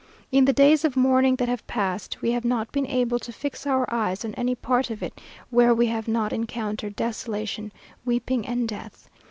In 0.31 0.45
the 0.45 0.51
days 0.51 0.83
of 0.83 0.97
mourning 0.97 1.35
that 1.35 1.47
have 1.47 1.67
passed, 1.67 2.23
we 2.23 2.31
have 2.31 2.43
not 2.43 2.71
been 2.71 2.87
able 2.87 3.19
to 3.19 3.31
fix 3.31 3.67
our 3.67 3.85
eyes 3.93 4.25
on 4.25 4.33
any 4.33 4.55
part 4.55 4.89
of 4.89 5.03
it 5.03 5.21
where 5.51 5.75
we 5.75 5.85
have 5.85 6.07
not 6.07 6.33
encountered 6.33 6.95
desolation, 6.95 7.71
weeping, 8.03 8.43
and 8.47 8.67
death. 8.67 9.07